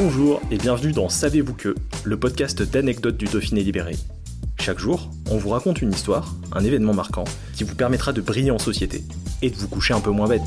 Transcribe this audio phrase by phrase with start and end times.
[0.00, 3.96] Bonjour et bienvenue dans Savez-vous que, le podcast d'anecdotes du Dauphiné libéré.
[4.60, 7.24] Chaque jour, on vous raconte une histoire, un événement marquant,
[7.56, 9.02] qui vous permettra de briller en société
[9.42, 10.46] et de vous coucher un peu moins bête.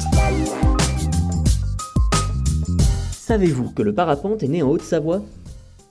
[3.11, 5.21] Savez-vous que le parapente est né en Haute-Savoie?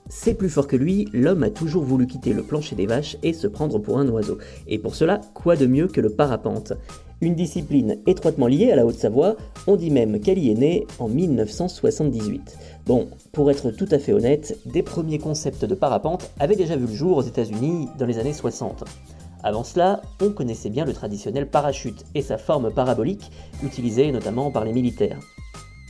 [0.09, 3.31] C'est plus fort que lui, l'homme a toujours voulu quitter le plancher des vaches et
[3.31, 4.39] se prendre pour un oiseau.
[4.65, 6.73] Et pour cela, quoi de mieux que le parapente?
[7.23, 9.35] Une discipline étroitement liée à la Haute-Savoie,
[9.67, 12.57] on dit même qu'elle y est née en 1978.
[12.87, 16.87] Bon, pour être tout à fait honnête, des premiers concepts de parapente avaient déjà vu
[16.87, 18.85] le jour aux États-Unis dans les années 60.
[19.43, 23.29] Avant cela, on connaissait bien le traditionnel parachute et sa forme parabolique,
[23.63, 25.19] utilisée notamment par les militaires.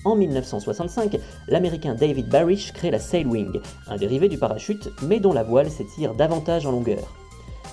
[0.04, 1.18] En 1965,
[1.48, 6.14] l'américain David Barish crée la Sailwing, un dérivé du parachute, mais dont la voile s'étire
[6.14, 7.21] davantage en longueur.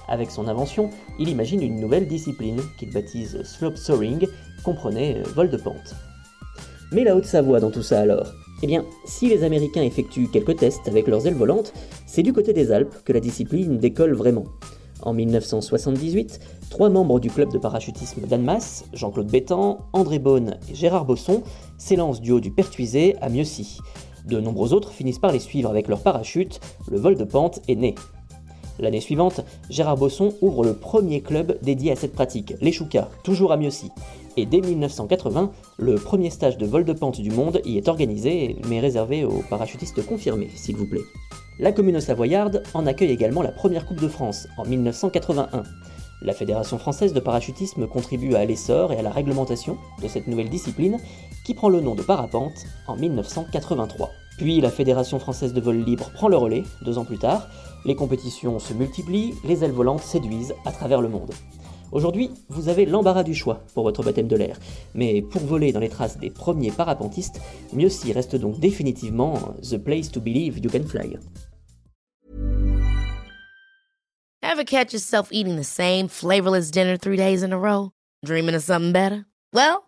[0.08, 4.26] Avec son invention, il imagine une nouvelle discipline qu'il baptise slope soaring,
[4.64, 5.94] comprenait vol de pente.
[6.92, 8.32] Mais la Haute-Savoie dans tout ça alors?
[8.62, 11.72] Eh bien, si les Américains effectuent quelques tests avec leurs ailes volantes,
[12.06, 14.46] c'est du côté des Alpes que la discipline décolle vraiment.
[15.02, 21.04] En 1978, trois membres du club de parachutisme d'Annemasse, Jean-Claude Bétan, André Beaune et Gérard
[21.04, 21.42] Bosson,
[21.76, 23.78] s'élancent du haut du Pertuisé à Mieusy.
[24.26, 26.58] De nombreux autres finissent par les suivre avec leur parachute,
[26.90, 27.94] le vol de pente est né.
[28.78, 29.40] L'année suivante,
[29.70, 33.90] Gérard Bosson ouvre le premier club dédié à cette pratique, les Choucas, toujours à Mieusy.
[34.36, 38.56] Et dès 1980, le premier stage de vol de pente du monde y est organisé,
[38.68, 41.02] mais réservé aux parachutistes confirmés, s'il vous plaît.
[41.58, 45.64] La commune savoyarde en accueille également la première Coupe de France en 1981.
[46.22, 50.50] La Fédération française de parachutisme contribue à l'essor et à la réglementation de cette nouvelle
[50.50, 50.98] discipline
[51.44, 54.10] qui prend le nom de parapente en 1983.
[54.38, 57.48] Puis la Fédération française de vol libre prend le relais deux ans plus tard,
[57.84, 61.32] les compétitions se multiplient, les ailes volantes séduisent à travers le monde.
[61.90, 64.58] Aujourd'hui, vous avez l'embarras du choix pour votre baptême de l'air,
[64.94, 67.40] mais pour voler dans les traces des premiers parapentistes,
[67.72, 69.34] Mieusy reste donc définitivement
[69.68, 71.16] the place to believe you can fly.
[74.42, 77.90] Ever catch yourself eating the same flavorless dinner three days in a row?
[78.24, 79.24] Dreaming of something better?
[79.52, 79.87] Well,